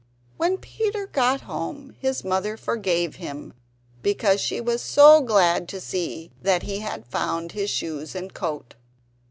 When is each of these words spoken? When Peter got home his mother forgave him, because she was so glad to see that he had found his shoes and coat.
When 0.37 0.57
Peter 0.57 1.05
got 1.05 1.41
home 1.41 1.93
his 1.99 2.23
mother 2.23 2.57
forgave 2.57 3.17
him, 3.17 3.53
because 4.01 4.41
she 4.41 4.59
was 4.59 4.81
so 4.81 5.21
glad 5.21 5.69
to 5.69 5.79
see 5.79 6.31
that 6.41 6.63
he 6.63 6.79
had 6.79 7.05
found 7.05 7.51
his 7.51 7.69
shoes 7.69 8.15
and 8.15 8.33
coat. 8.33 8.73